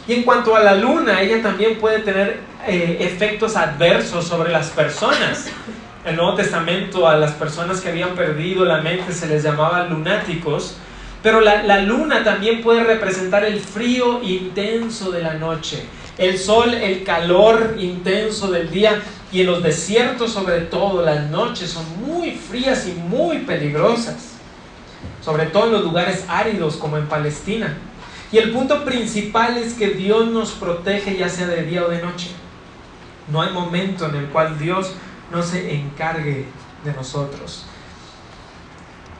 [0.08, 4.70] Y en cuanto a la luna, ella también puede tener eh, efectos adversos sobre las
[4.70, 5.46] personas.
[6.06, 10.76] El Nuevo Testamento a las personas que habían perdido la mente se les llamaba lunáticos,
[11.20, 15.84] pero la, la luna también puede representar el frío intenso de la noche,
[16.16, 21.70] el sol, el calor intenso del día y en los desiertos sobre todo las noches
[21.70, 24.34] son muy frías y muy peligrosas,
[25.24, 27.76] sobre todo en los lugares áridos como en Palestina.
[28.30, 32.00] Y el punto principal es que Dios nos protege ya sea de día o de
[32.00, 32.28] noche.
[33.28, 34.92] No hay momento en el cual Dios
[35.30, 36.46] no se encargue
[36.84, 37.66] de nosotros.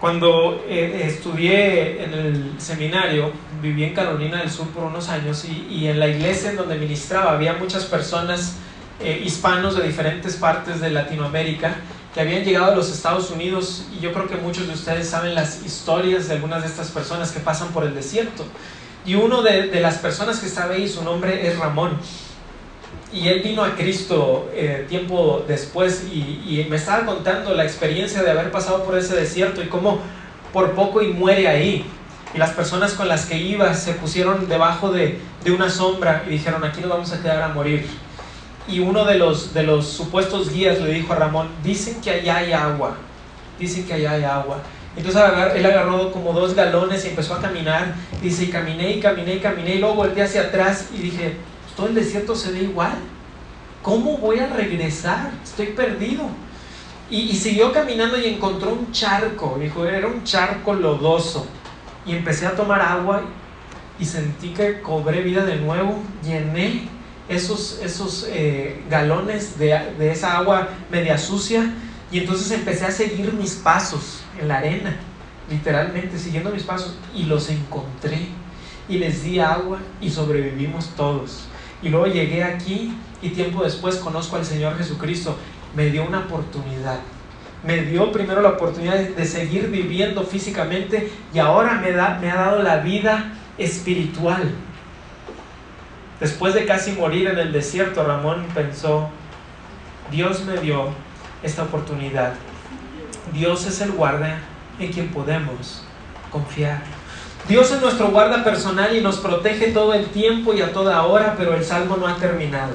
[0.01, 5.87] Cuando eh, estudié en el seminario, viví en Carolina del Sur por unos años y,
[5.87, 8.57] en la iglesia en donde ministraba había muchas personas
[9.01, 11.77] eh, hispanos de diferentes partes de Latinoamérica
[12.13, 15.35] que habían llegado a los Estados Unidos y yo creo que muchos de ustedes saben
[15.35, 18.45] las historias de algunas de estas personas que pasan por el desierto.
[19.07, 21.99] Y uno de, de las personas que estaba ahí, su nombre es Ramón.
[23.13, 28.31] Y él vino a Cristo eh, tiempo después y, me estaba contando la experiencia de
[28.31, 30.01] haber pasado por ese desierto y cómo
[30.53, 31.87] por poco y muere ahí.
[32.35, 36.31] Y las personas con las que iba se pusieron debajo de, de una sombra y
[36.31, 37.87] dijeron, aquí nos vamos a quedar a morir.
[38.69, 42.39] Y uno de los, de los supuestos guías le dijo a Ramón, dicen que allá
[42.39, 42.97] hay agua,
[43.59, 44.59] dicen que allá hay agua.
[44.97, 45.23] Entonces
[45.55, 47.95] él agarró como dos galones y empezó a caminar.
[48.21, 51.37] Dice, y caminé y caminé y caminé y luego volteé hacia atrás y dije,
[51.77, 52.95] todo el desierto se ve igual.
[53.83, 55.31] ¿Cómo voy a regresar?
[55.45, 56.29] Estoy perdido.
[57.09, 59.59] Y, siguió caminando y encontró un charco.
[59.61, 61.47] Dijo, era un charco lodoso.
[62.05, 63.23] Y empecé a tomar agua
[63.99, 66.01] y sentí que cobré vida de nuevo.
[66.25, 66.89] Llené
[67.29, 71.73] esos, esos eh, galones de, de esa agua media sucia.
[72.11, 74.97] Y entonces empecé a seguir mis pasos en la arena,
[75.51, 76.97] literalmente siguiendo mis pasos.
[77.15, 78.29] Y los encontré.
[78.89, 81.47] Y les di agua y sobrevivimos todos.
[81.87, 85.37] Y luego llegué aquí y tiempo después conozco al Señor Jesucristo.
[85.77, 86.99] Me dio una oportunidad.
[87.65, 92.35] Me dio primero la oportunidad de seguir viviendo físicamente y ahora me, da, me ha
[92.35, 94.51] dado la vida espiritual.
[96.19, 99.09] Después de casi morir en el desierto, Ramón pensó,
[100.11, 100.89] Dios me dio
[101.45, 102.35] esta oportunidad.
[103.33, 104.41] Dios es el guarda
[104.81, 105.85] en quien podemos
[106.33, 106.96] confiar.
[107.49, 111.37] Dios es nuestro guarda personal y nos protege todo el tiempo y a toda hora,
[111.39, 112.73] pero el salmo no ha terminado.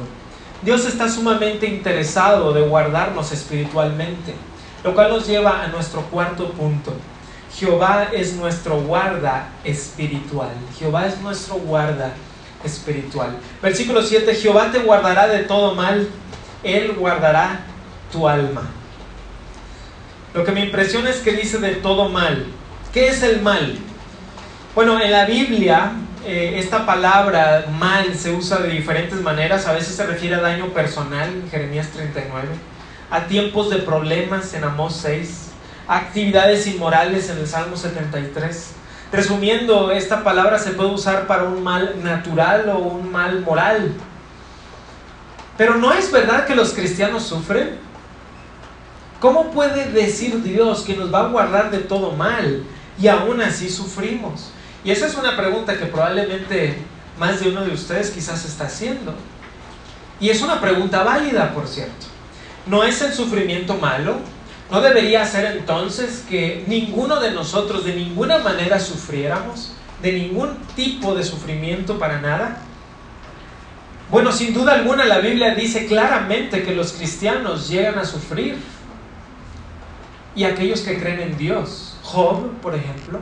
[0.62, 4.34] Dios está sumamente interesado de guardarnos espiritualmente,
[4.86, 6.94] lo cual nos lleva a nuestro cuarto punto.
[7.54, 10.52] Jehová es nuestro guarda espiritual.
[10.80, 12.14] Jehová es nuestro guarda
[12.64, 13.36] espiritual.
[13.62, 16.08] Versículo 7, Jehová te guardará de todo mal,
[16.64, 17.60] Él guardará
[18.10, 18.70] tu alma.
[20.34, 22.46] Lo que me impresiona es que dice de todo mal.
[22.94, 23.78] ¿Qué es el mal?
[24.74, 25.92] Bueno, en la Biblia
[26.26, 29.68] eh, esta palabra mal se usa de diferentes maneras.
[29.68, 32.48] A veces se refiere a daño personal en Jeremías 39,
[33.10, 35.50] a tiempos de problemas en Amós 6,
[35.90, 38.72] a actividades inmorales en el Salmo 73.
[39.12, 43.92] Resumiendo, esta palabra se puede usar para un mal natural o un mal moral.
[45.58, 47.78] Pero no es verdad que los cristianos sufren.
[49.20, 52.64] ¿Cómo puede decir Dios que nos va a guardar de todo mal
[52.98, 54.54] y aún así sufrimos?
[54.84, 56.78] Y esa es una pregunta que probablemente
[57.20, 59.14] más de uno de ustedes quizás está haciendo.
[60.20, 62.08] Y es una pregunta válida, por cierto.
[62.66, 64.18] ¿No es el sufrimiento malo?
[64.72, 69.74] ¿No debería ser entonces que ninguno de nosotros de ninguna manera sufriéramos?
[70.02, 72.58] ¿De ningún tipo de sufrimiento para nada?
[74.10, 78.58] Bueno, sin duda alguna la Biblia dice claramente que los cristianos llegan a sufrir.
[80.36, 81.98] Y aquellos que creen en Dios.
[82.04, 83.20] Job, por ejemplo,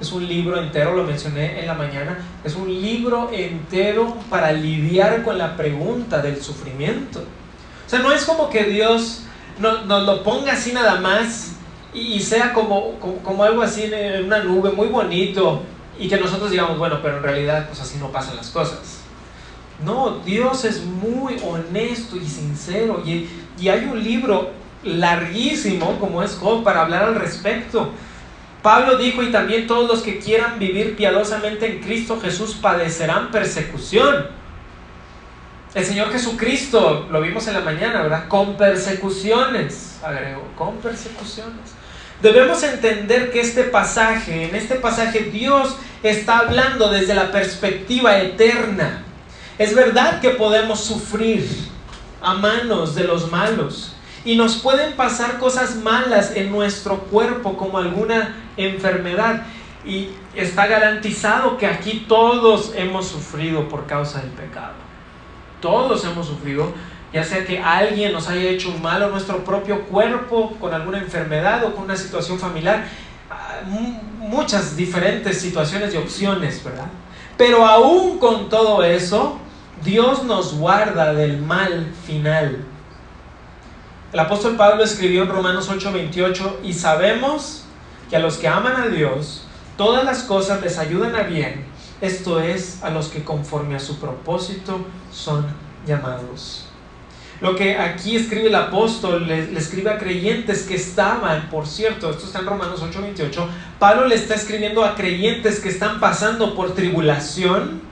[0.00, 5.22] es un libro entero, lo mencioné en la mañana, es un libro entero para lidiar
[5.24, 7.20] con la pregunta del sufrimiento.
[7.20, 9.22] O sea, no es como que Dios
[9.58, 11.52] nos, lo ponga así nada más
[11.92, 15.62] y, sea como, como, algo así en una nube muy bonito
[15.98, 19.00] y que nosotros digamos, bueno, pero en realidad pues así no pasan las cosas.
[19.84, 23.28] No, Dios es muy honesto y sincero y,
[23.60, 24.50] y hay un libro
[24.84, 27.90] larguísimo como es Job para hablar al respecto.
[28.68, 34.26] Pablo dijo, y también todos los que quieran vivir piadosamente en Cristo Jesús padecerán persecución.
[35.74, 38.28] El Señor Jesucristo, lo vimos en la mañana, ¿verdad?
[38.28, 41.70] Con persecuciones, agregó, con persecuciones.
[42.20, 49.02] Debemos entender que este pasaje, en este pasaje Dios está hablando desde la perspectiva eterna.
[49.56, 51.48] Es verdad que podemos sufrir
[52.20, 57.78] a manos de los malos, y nos pueden pasar cosas malas en nuestro cuerpo como
[57.78, 59.42] alguna enfermedad.
[59.84, 64.74] Y está garantizado que aquí todos hemos sufrido por causa del pecado.
[65.60, 66.72] Todos hemos sufrido,
[67.12, 71.64] ya sea que alguien nos haya hecho mal a nuestro propio cuerpo con alguna enfermedad
[71.64, 72.86] o con una situación familiar.
[73.30, 73.60] Ah,
[74.18, 76.86] muchas diferentes situaciones y opciones, ¿verdad?
[77.36, 79.38] Pero aún con todo eso,
[79.84, 82.64] Dios nos guarda del mal final
[84.12, 87.64] el apóstol Pablo escribió en Romanos 8:28, y sabemos
[88.08, 89.44] que a los que aman a Dios,
[89.76, 91.66] todas las cosas les ayudan a bien,
[92.00, 94.80] esto es, a los que conforme a su propósito
[95.12, 95.46] son
[95.86, 96.64] llamados.
[97.40, 102.24] Lo que aquí escribe el apóstol, le, escribe a creyentes que estaban, por cierto, esto
[102.24, 103.46] está en Romanos 8:28,
[103.78, 107.82] Pablo le está escribiendo a creyentes que están pasando por tribulación,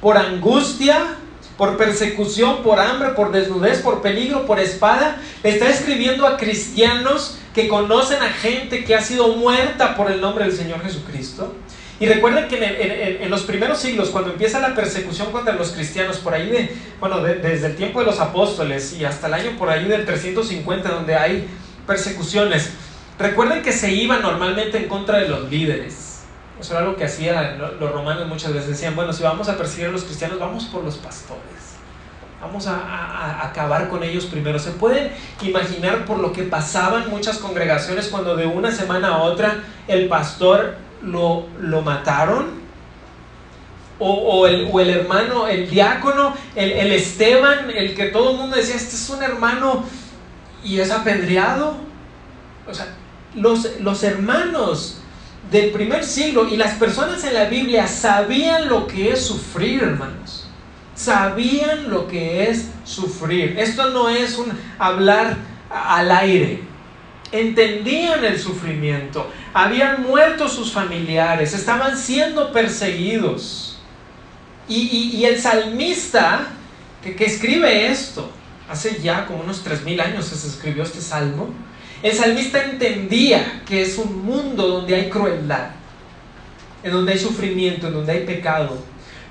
[0.00, 1.16] por angustia,
[1.62, 5.22] por persecución, por hambre, por desnudez, por peligro, por espada.
[5.44, 10.44] está escribiendo a cristianos que conocen a gente que ha sido muerta por el nombre
[10.44, 11.54] del Señor Jesucristo.
[12.00, 16.34] Y recuerden que en, los primeros siglos, cuando empieza la persecución contra los cristianos, por
[16.34, 19.84] ahí de, bueno, desde el tiempo de los apóstoles y hasta el año por ahí
[19.84, 21.46] del 350, donde hay
[21.86, 22.72] persecuciones,
[23.20, 26.22] recuerden que se iban normalmente en contra de los líderes.
[26.58, 28.70] Eso era lo que hacían los romanos muchas veces.
[28.70, 31.51] Decían, bueno, si vamos a perseguir a los cristianos, vamos por los pastores.
[32.42, 34.58] Vamos a, acabar con ellos primero.
[34.58, 39.62] ¿Se pueden imaginar por lo que pasaban muchas congregaciones cuando de una semana a otra
[39.86, 42.60] el pastor lo, lo mataron?
[44.04, 48.56] O, el, o, el, hermano, el diácono, el, el, Esteban, el que todo el mundo
[48.56, 49.84] decía, este es un hermano
[50.64, 51.76] y es apedreado.
[52.68, 52.88] O sea,
[53.36, 54.98] los, los hermanos
[55.52, 60.41] del primer siglo y las personas en la Biblia sabían lo que es sufrir, hermanos
[61.02, 63.56] sabían lo que es sufrir.
[63.58, 65.36] Esto no es un hablar
[65.68, 66.62] al aire.
[67.32, 69.30] Entendían el sufrimiento.
[69.52, 71.54] Habían muerto sus familiares.
[71.54, 73.80] Estaban siendo perseguidos.
[74.68, 76.46] Y, el salmista
[77.02, 78.30] que, que, escribe esto,
[78.70, 81.50] hace ya como unos 3.000 años se escribió este salmo,
[82.02, 85.72] el salmista entendía que es un mundo donde hay crueldad,
[86.82, 88.78] en donde hay sufrimiento, en donde hay pecado,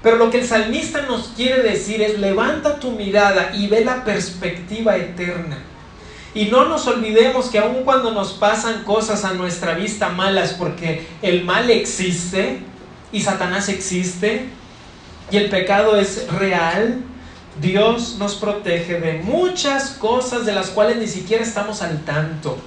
[0.04, 4.04] pero lo que el salmista nos quiere decir es, levanta tu mirada y ve la
[4.04, 5.60] perspectiva eterna.
[6.34, 11.06] Y no nos olvidemos que aun cuando nos pasan cosas a nuestra vista malas, porque
[11.22, 12.60] el mal existe
[13.12, 14.48] y Satanás existe
[15.30, 17.02] y el pecado es real,
[17.62, 22.58] Dios nos protege de muchas cosas de las cuales ni siquiera estamos al tanto.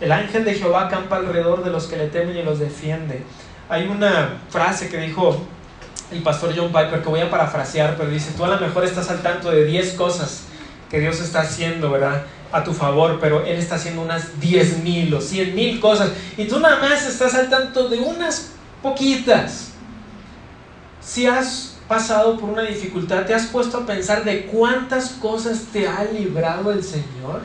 [0.00, 3.22] El ángel de Jehová campa alrededor de los que le temen y los defiende.
[3.68, 5.40] Hay una frase que dijo
[6.14, 9.10] el pastor John Piper, que voy a parafrasear, pero dice, tú a lo mejor estás
[9.10, 10.42] al tanto de 10 cosas
[10.90, 12.22] que Dios está haciendo, ¿verdad?
[12.52, 16.12] A tu favor, pero Él está haciendo unas 10 mil o 100 mil cosas.
[16.36, 19.72] Y tú nada más estás al tanto de unas poquitas.
[21.00, 25.88] Si has pasado por una dificultad, ¿te has puesto a pensar de cuántas cosas te
[25.88, 27.42] ha librado el Señor?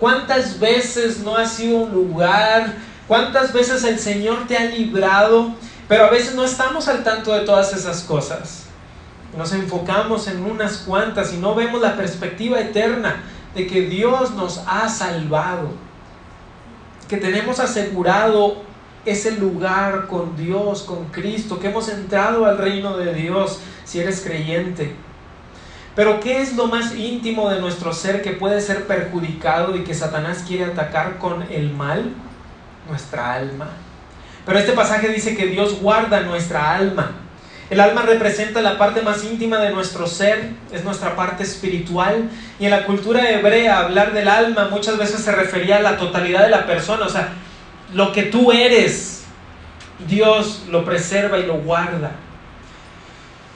[0.00, 2.74] ¿Cuántas veces no ha sido un lugar?
[3.06, 5.54] ¿Cuántas veces el Señor te ha librado?
[5.88, 8.64] Pero a veces no estamos al tanto de todas esas cosas.
[9.36, 13.22] Nos enfocamos en unas cuantas y no vemos la perspectiva eterna
[13.54, 15.68] de que Dios nos ha salvado.
[17.08, 18.62] Que tenemos asegurado
[19.04, 24.20] ese lugar con Dios, con Cristo, que hemos entrado al reino de Dios si eres
[24.20, 24.96] creyente.
[25.94, 29.94] Pero ¿qué es lo más íntimo de nuestro ser que puede ser perjudicado y que
[29.94, 32.12] Satanás quiere atacar con el mal?
[32.88, 33.70] Nuestra alma.
[34.46, 37.10] Pero este pasaje dice que Dios guarda nuestra alma.
[37.68, 42.30] El alma representa la parte más íntima de nuestro ser, es nuestra parte espiritual.
[42.60, 46.44] Y en la cultura hebrea hablar del alma muchas veces se refería a la totalidad
[46.44, 47.30] de la persona, o sea,
[47.92, 49.24] lo que tú eres,
[50.06, 52.12] Dios lo preserva y lo guarda.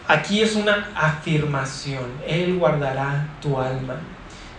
[0.08, 3.94] Aquí es una afirmación, Él guardará tu alma.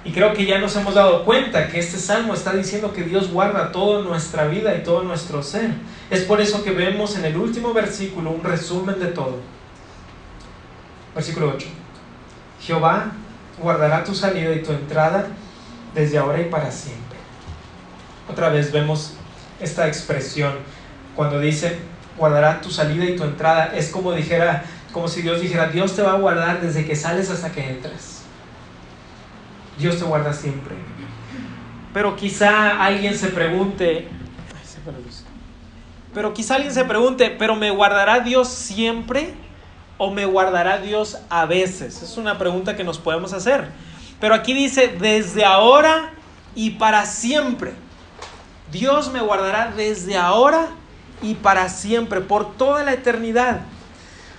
[0.03, 3.31] Y creo que ya nos hemos dado cuenta que este salmo está diciendo que Dios
[3.31, 5.71] guarda toda nuestra vida y todo nuestro ser.
[6.09, 9.37] Es por eso que vemos en el último versículo un resumen de todo.
[11.13, 11.67] Versículo 8.
[12.61, 13.11] Jehová
[13.61, 15.27] guardará tu salida y tu entrada
[15.93, 17.17] desde ahora y para siempre.
[18.27, 19.13] Otra vez vemos
[19.59, 20.53] esta expresión
[21.15, 21.77] cuando dice
[22.17, 23.71] guardará tu salida y tu entrada.
[23.75, 27.29] Es como dijera, como si Dios dijera, Dios te va a guardar desde que sales
[27.29, 28.20] hasta que entras.
[29.77, 30.75] Dios te guarda siempre.
[31.93, 34.07] Pero quizá alguien se pregunte,
[36.13, 39.33] pero quizá alguien se pregunte, ¿pero me guardará Dios siempre
[39.97, 42.01] o me guardará Dios a veces?
[42.01, 43.69] Es una pregunta que nos podemos hacer.
[44.19, 46.11] Pero aquí dice, desde ahora
[46.53, 47.73] y para siempre.
[48.71, 50.67] Dios me guardará desde ahora
[51.21, 53.61] y para siempre, por toda la eternidad.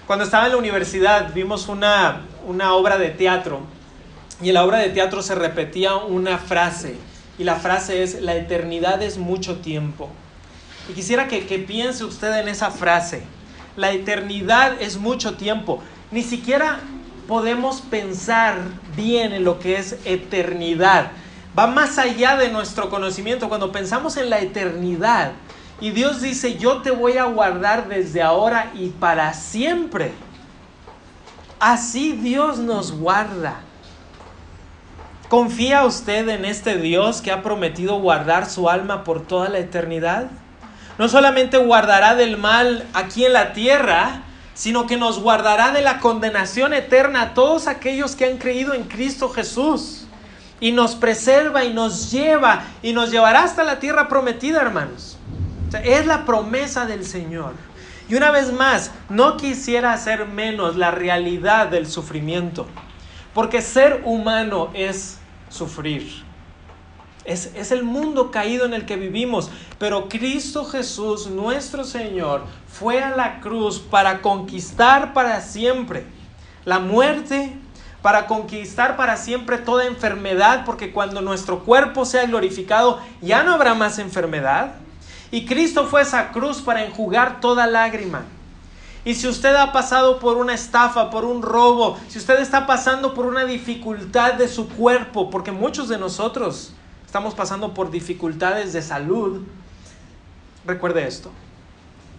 [0.07, 3.61] Cuando estaba en la universidad vimos una, una obra de teatro
[4.43, 6.97] y en la obra de teatro se repetía una frase,
[7.39, 10.11] y la frase es, la eternidad es mucho tiempo.
[10.89, 13.23] Y quisiera que, que piense usted en esa frase,
[13.77, 15.81] la eternidad es mucho tiempo.
[16.11, 16.81] Ni siquiera
[17.27, 18.59] podemos pensar
[18.97, 21.13] bien en lo que es eternidad.
[21.59, 23.49] Va más allá de nuestro conocimiento.
[23.49, 25.33] Cuando pensamos en la eternidad
[25.81, 30.13] y Dios dice, yo te voy a guardar desde ahora y para siempre.
[31.59, 33.61] Así Dios nos guarda.
[35.33, 40.27] ¿Confía usted en este Dios que ha prometido guardar su alma por toda la eternidad?
[40.99, 46.01] No solamente guardará del mal aquí en la tierra, sino que nos guardará de la
[46.01, 50.07] condenación eterna a todos aquellos que han creído en Cristo Jesús.
[50.61, 55.17] Y nos preserva y nos lleva y nos llevará hasta la tierra prometida, hermanos.
[55.83, 57.55] es la promesa del Señor.
[58.07, 62.67] Y una vez más, no quisiera hacer menos la realidad del sufrimiento,
[63.33, 65.22] porque ser humano es
[65.53, 66.25] sufrir.
[67.25, 73.01] Es, es, el mundo caído en el que vivimos, pero Cristo Jesús, nuestro Señor, fue
[73.01, 76.05] a la cruz para conquistar para siempre
[76.65, 77.53] la muerte,
[78.01, 83.75] para conquistar para siempre toda enfermedad, porque cuando nuestro cuerpo sea glorificado ya no habrá
[83.75, 84.75] más enfermedad.
[85.31, 88.25] Y Cristo fue a esa cruz para enjugar toda lágrima.
[89.05, 93.15] Y si usted ha pasado por una estafa, por un robo, si usted está pasando
[93.15, 96.73] por una dificultad de su cuerpo, porque muchos de nosotros
[97.05, 99.43] estamos pasando por dificultades de salud,
[100.65, 101.33] recuerde esto.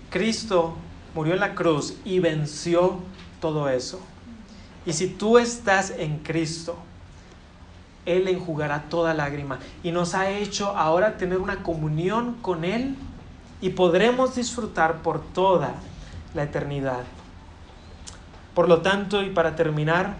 [0.09, 0.75] Cristo
[1.15, 2.99] murió en la cruz y venció
[3.39, 4.01] todo eso.
[4.85, 6.75] Y si tú estás en Cristo,
[8.05, 12.97] Él enjugará toda lágrima y nos ha hecho ahora tener una comunión con Él
[13.61, 15.75] y podremos disfrutar por toda
[16.33, 17.03] la eternidad.
[18.53, 20.15] Por lo tanto, y para terminar,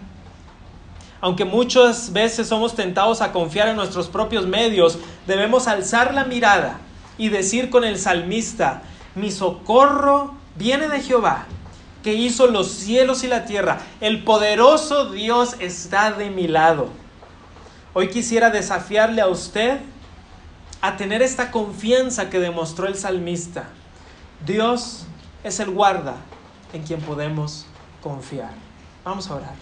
[1.20, 6.78] aunque muchas veces somos tentados a confiar en nuestros propios medios, debemos alzar la mirada
[7.16, 8.82] y decir con el salmista,
[9.14, 11.46] mi socorro viene de Jehová
[12.02, 13.78] que hizo los cielos y la tierra.
[14.02, 16.90] El poderoso Dios está de mi lado.
[17.94, 19.78] Hoy quisiera desafiarle a usted
[20.82, 23.70] a tener esta confianza que demostró el salmista.
[24.44, 25.06] Dios
[25.44, 26.16] es el guarda
[26.72, 27.66] en quien podemos
[28.02, 28.50] confiar.
[29.04, 29.54] Vamos a orar.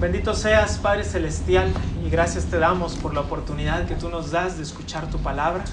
[0.00, 1.70] Bendito seas, Padre Celestial,
[2.02, 5.64] y gracias te damos por la oportunidad que tú nos das de escuchar tu palabra.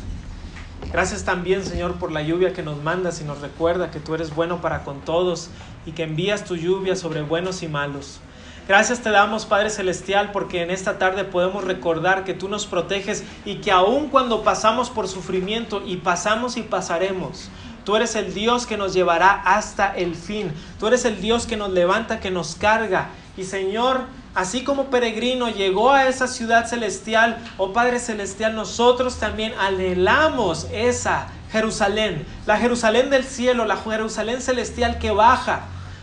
[0.92, 4.36] Gracias también, Señor, por la lluvia que nos mandas y nos recuerda que tú eres
[4.36, 5.50] bueno para con todos
[5.86, 8.20] y que envías tu lluvia sobre buenos y malos.
[8.68, 13.24] Gracias te damos, Padre Celestial, porque en esta tarde podemos recordar que tú nos proteges
[13.46, 17.50] y que aun cuando pasamos por sufrimiento y pasamos y pasaremos,
[17.88, 20.52] tú eres el Dios que nos llevará hasta el fin.
[20.78, 23.12] Tú eres el Dios que nos levanta, que nos carga.
[23.38, 24.02] Y Señor,
[24.36, 31.30] así como peregrino llegó a esa ciudad celestial, oh Padre Celestial, nosotros también anhelamos esa
[31.50, 35.62] Jerusalén, la Jerusalén del cielo, la Jerusalén celestial que baja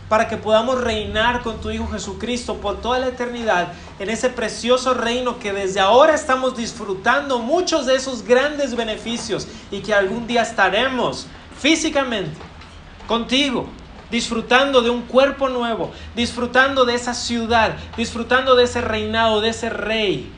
[0.09, 4.95] para que podamos reinar con tu Hijo Jesucristo por toda la eternidad en ese precioso
[4.95, 10.41] reino que desde ahora estamos disfrutando muchos de esos grandes beneficios y que algún día
[10.41, 11.27] estaremos
[11.59, 12.37] físicamente
[13.07, 13.69] contigo
[14.09, 19.69] disfrutando de un cuerpo nuevo, disfrutando de esa ciudad, disfrutando de ese reinado, de ese
[19.69, 20.31] rey,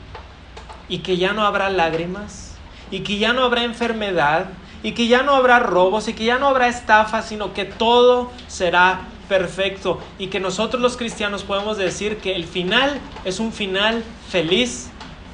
[0.88, 2.56] y que ya no habrá lágrimas,
[2.90, 4.46] y que ya no habrá enfermedad,
[4.82, 8.30] y que ya no habrá robos, y que ya no habrá estafa, sino que todo
[8.46, 14.02] será perfecto, y que nosotros los cristianos podemos decir que el final es un final
[14.28, 14.88] feliz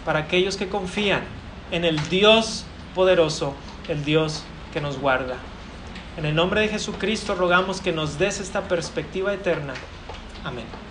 [0.05, 1.23] para aquellos que confían
[1.71, 2.65] en el Dios
[2.95, 3.55] poderoso,
[3.89, 5.37] el Dios que nos guarda.
[6.17, 9.75] En el nombre de Jesucristo rogamos que nos des esta perspectiva eterna.
[10.45, 10.84] Amén.